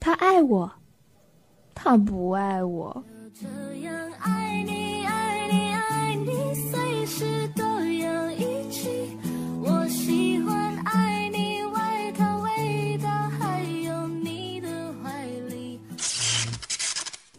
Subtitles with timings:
[0.00, 0.70] 他爱我，
[1.74, 3.04] 他不爱我。
[3.34, 3.46] 这
[3.80, 4.77] 样爱你，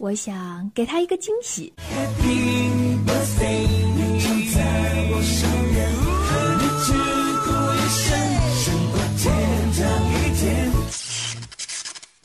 [0.08, 1.72] 我想给他一个惊喜。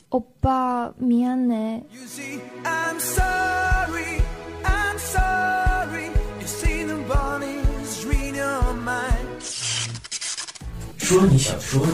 [0.08, 1.84] 欧巴，미안해。
[2.64, 4.20] I'm sorry,
[4.64, 6.10] I'm sorry.
[6.40, 9.40] You see the bodies read your mind.
[10.98, 11.92] 说你想说的，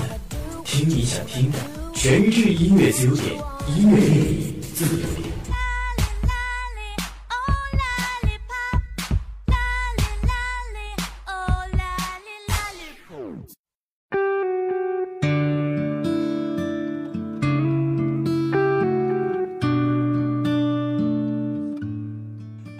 [0.64, 1.58] 听你想听的，
[1.92, 3.34] 全智音乐自由点，
[3.76, 5.29] 音乐电影自由点。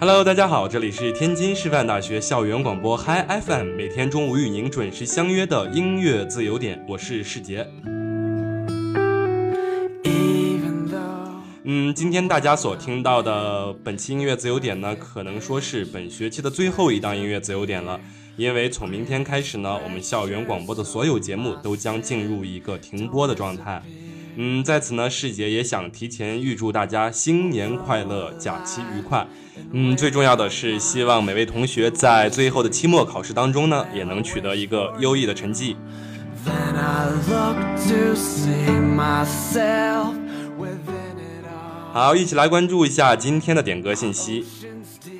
[0.04, 7.64] Hello，大家好，这里是天津师范大学校园广播 Hi FM，每天中午与您准时相约的音乐自由点，我是世杰。
[11.62, 18.00] 嗯，今天大家所听到的本期音乐自由点呢，可能说是本学期的最后一档音乐自由点了，
[18.36, 23.80] 因为从明天开始呢，我们校园广播的所有节目都将进入一个停播的状态。
[24.36, 29.26] 嗯，在此呢，世杰也想提前预祝大家新年快乐，假期愉快。
[29.72, 35.76] 嗯，最重要的是，希望每位同学在最后的期末考试当中呢，也能取得一个优异的成绩。
[36.44, 37.56] Then I look
[37.88, 40.14] to see myself
[40.58, 41.92] within it all.
[41.92, 44.44] 好，一起来关注一下今天的点歌信息。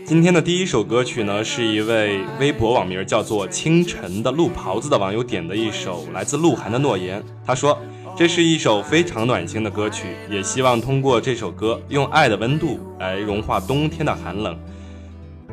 [0.05, 7.21] 今天的第一首歌曲呢，是一位微博网名叫做清晨的鹿袍子的网友点的一首来自鹿晗的《诺言》。
[7.47, 7.79] 他说，
[8.15, 14.57] 这是一首非常暖心的歌曲，也希望通过这首歌用爱的温度来融化冬天的寒冷。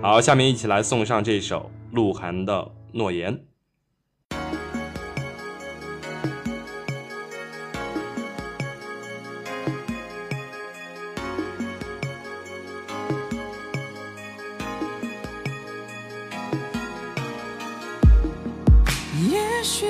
[0.02, 2.54] 好，下面一起来送上这首鹿晗的
[2.92, 3.34] 《诺言》。
[19.30, 19.86] 也许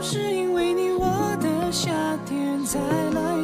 [0.00, 1.90] 是因为你，我的夏
[2.26, 3.39] 天才来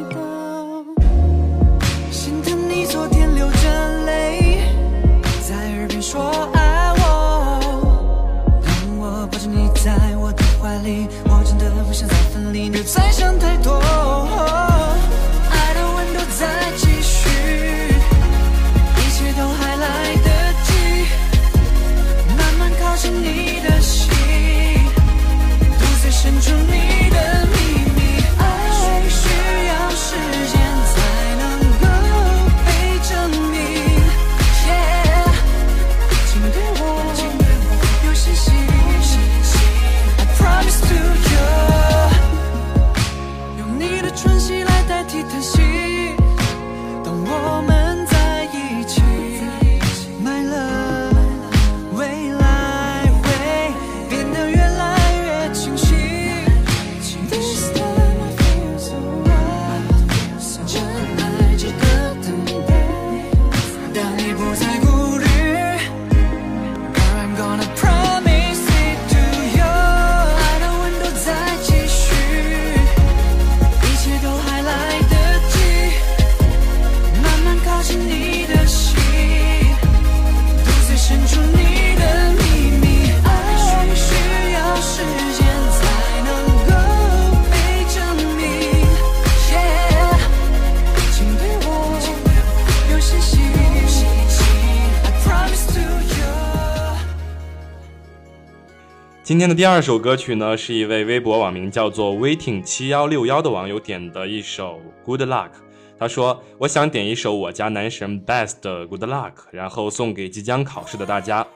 [99.37, 105.51] 今天的第二首歌曲呢，是一位微博网名叫做 waiting 七幺六幺的网友点的一首 Good Luck。
[105.99, 111.47] 他说：“我想点一首我家男神 Best 的 Good Luck，然后送给即将考试的大家。”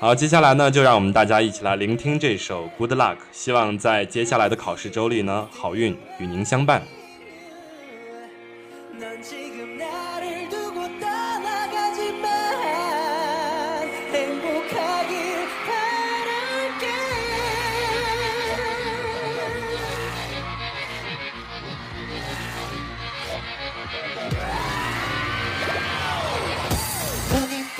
[0.00, 3.18] 好，接下来呢，就让我们大家一起来聆听这首 Good Luck。
[3.30, 6.82] 希望在接下来的考试周里呢，好运与您相伴。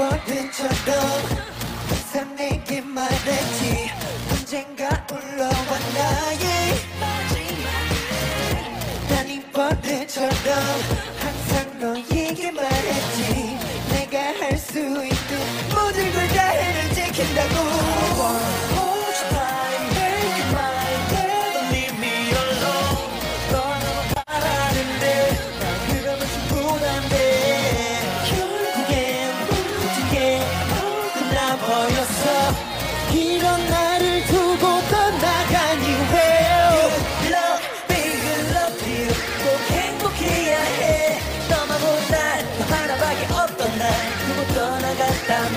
[0.00, 0.96] 뻗은처럼
[1.88, 3.90] 항상 내게 말했지.
[4.30, 6.46] 언젠가 올라와 나의
[9.10, 10.30] 난 이번에처럼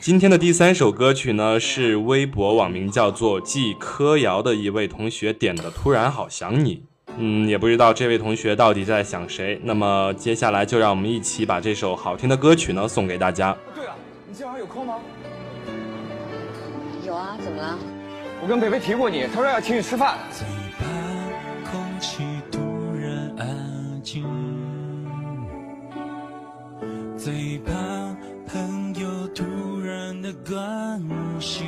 [0.00, 6.76] 今天的第三首歌曲呢，是微博网名叫做季柯瑶的一位同学点的《突然好想你》。
[7.18, 9.60] 嗯，也不知道这位同学到底在想谁。
[9.62, 13.54] 那么接下来就让我们一起把这首好听的歌曲呢送给大家。
[13.74, 13.94] 对了，
[14.26, 14.94] 你今晚有空吗？
[17.06, 17.78] 有啊，怎么了？
[18.42, 20.16] 我跟北北提过你，他说要请你吃饭。
[20.32, 20.46] 最
[20.78, 22.58] 怕空气突
[22.98, 24.24] 然安静，
[27.18, 27.72] 最怕
[29.00, 31.02] 有突然的关
[31.40, 31.64] 心，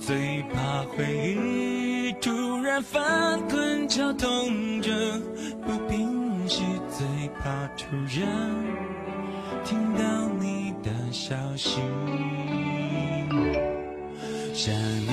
[0.00, 4.90] 最怕回忆突然翻滚绞痛着
[5.66, 7.06] 不平息，最
[7.38, 7.84] 怕突
[8.18, 8.26] 然
[9.62, 11.80] 听到你的消息。
[14.54, 15.10] 想你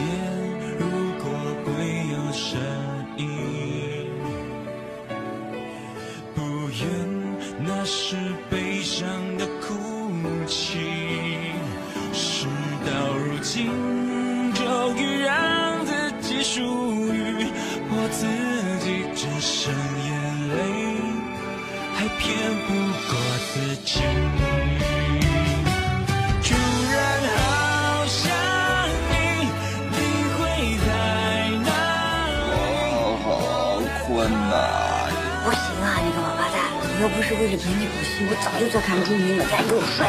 [34.32, 35.10] 呐、
[35.44, 36.56] 不行啊，你个王八蛋！
[37.02, 39.44] 要不是为了陪你补习，我早就做看朱明了。
[39.46, 40.06] 赶紧给我睡！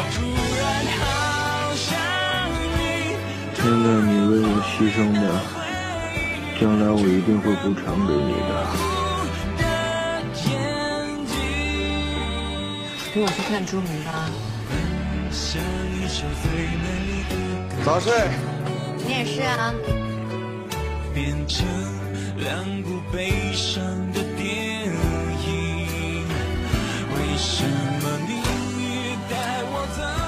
[3.55, 5.17] 现在你为我牺牲的，
[6.59, 8.51] 将来我一定会补偿给你的。
[13.13, 14.29] 陪我去看朱明吧。
[17.85, 18.11] 早睡。
[19.05, 19.73] 你也是啊。
[21.13, 21.65] 变成
[22.37, 23.83] 两部悲伤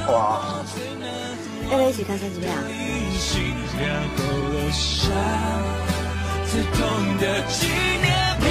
[0.08, 0.42] 哇！
[1.70, 2.62] 要不要一起看三级片啊？
[3.78, 5.10] 然后留下
[6.50, 7.68] 最痛的纪
[8.02, 8.06] 念
[8.40, 8.46] 品。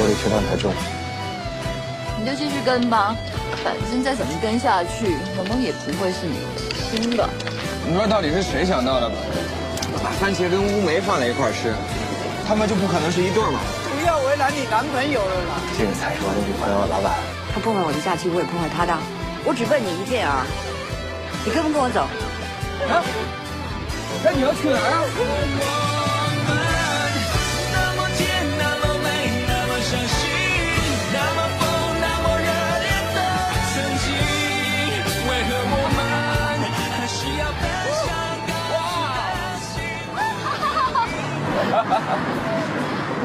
[0.00, 0.72] 我的缺氧太重，
[2.18, 3.14] 你就继续跟吧，
[3.62, 6.38] 反正再怎么跟下去，萌萌也不会是你
[6.90, 7.28] 亲的。
[7.86, 9.16] 你说到底是谁想到的吧？
[10.02, 11.74] 把番茄跟乌梅放在一块儿吃，
[12.46, 13.60] 他们就不可能是一对吗？
[13.98, 15.58] 不要为难你男朋友了啦。
[15.76, 17.18] 这个才是我的女朋友，老板。
[17.52, 18.96] 他破坏我的假期，我也破坏他的。
[19.44, 20.46] 我只问你一件啊，
[21.44, 22.02] 你跟不跟我走？
[22.86, 23.02] 啊？
[24.22, 25.02] 那你要去哪儿啊？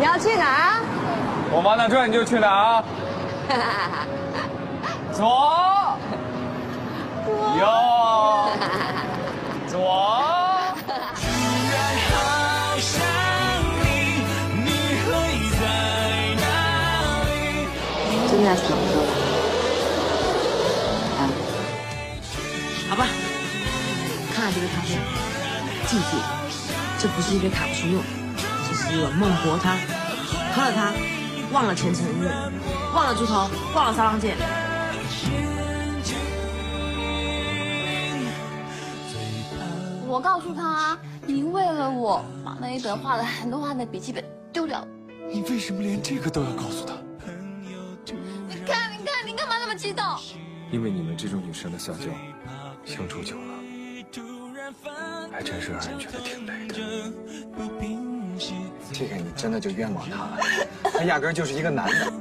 [0.03, 0.83] 你要去哪儿？
[1.49, 2.83] 我往哪转你就去哪 儿。
[5.13, 5.97] 左，
[7.57, 7.65] 右，
[9.71, 9.79] 左。
[18.29, 19.07] 真的要去广州了？
[21.15, 21.21] 啊，
[22.89, 23.05] 好吧，
[24.35, 24.99] 看看这个卡片，
[25.87, 26.17] 记住，
[26.99, 28.01] 这不是一杯卡布奇诺，
[28.83, 29.77] 这是一碗孟婆汤，
[30.53, 30.93] 喝了它，
[31.53, 32.33] 忘了前程恩怨，
[32.93, 34.35] 忘了猪头，忘了沙浪剑。
[40.05, 44.21] 我告诉他，你为了我把那一本画了很多画的笔记本
[44.51, 44.87] 丢掉了。
[45.31, 46.93] 你为什么连这个都要告诉他？
[48.49, 50.03] 你看，你看，你干嘛那么激动？
[50.71, 52.09] 因为你们这种女生的撒娇，
[52.83, 53.43] 相处久了，
[55.31, 58.12] 还真是让人觉得挺累的。
[58.93, 60.37] 这个你真的就冤枉他了，
[60.93, 62.13] 他压根就是一个男的。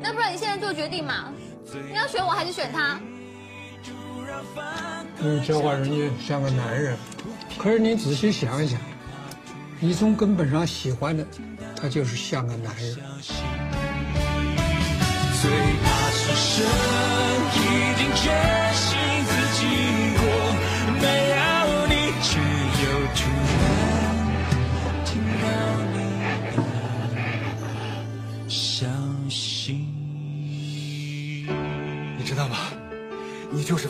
[0.00, 1.32] 那不然你现在做决定嘛？
[1.90, 2.98] 你要选我还是选他？
[5.18, 6.96] 你这话人家像个男人，
[7.58, 8.78] 可是你仔细想一想，
[9.80, 11.26] 你从根本上喜欢的，
[11.80, 12.94] 他就是像个男人。
[15.42, 15.50] 最
[15.84, 16.66] 怕是神
[17.54, 17.56] 已
[17.96, 18.30] 经决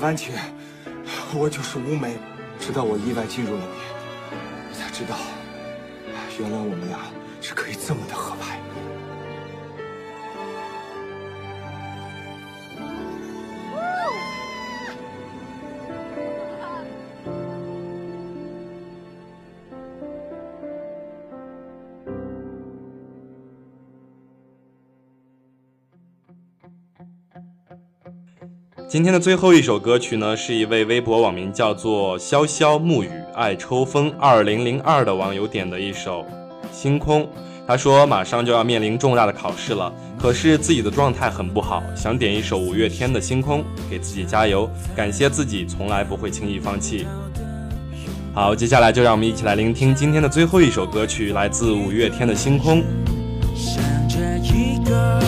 [0.06, 0.30] 安琪，
[1.34, 2.16] 我就是乌梅。
[2.60, 3.66] 直到我意外进入了你，
[4.70, 5.16] 我才知道，
[6.38, 7.00] 原来我们俩
[7.40, 8.45] 是可以这么的合拍。
[28.88, 36.20] 今天的最后一首歌曲呢，是一位微博网名叫做潇潇暮雨爱抽风二零零二的网友点的一首
[36.72, 37.22] 《星空》。
[37.66, 43.58] 他说马上就要面临重大的考试了，可是自己的状态很不好，想点一首五月天的《星空》，
[43.90, 47.08] 给自己加油，感谢自己从来不会轻易放弃。
[48.32, 52.78] 好，接下来就让我们一起来聆听今天的最后一首歌曲，来自五月天的《星空》。
[53.56, 55.20] 想着一个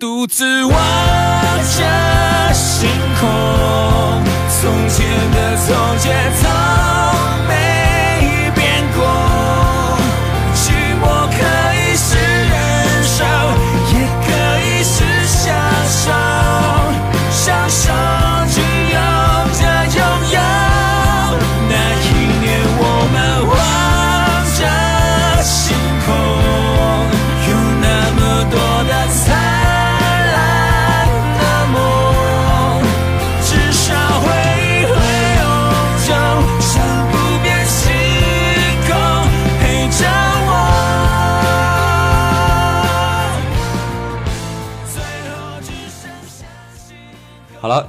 [0.00, 2.88] 独自望着星
[3.20, 3.28] 空，
[4.48, 6.89] 从前的从前从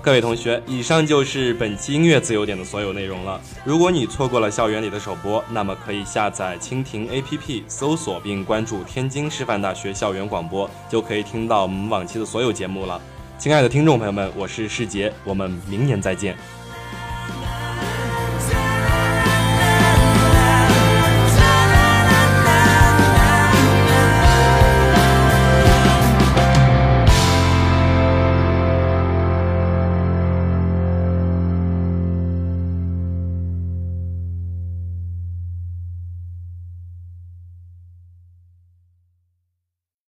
[0.02, 3.40] 各位同学，以上就是本期音乐自由点的所有内容了。
[3.64, 13.02] 如果你错过了校园里的首播，那么可以下载蜻蜓 APP，搜索并关注天津师范大学校园广播，就可以听到我们往期的所有节目了。
[13.38, 16.38] 亲爱的听众朋友们，我是世杰，我们明年再见。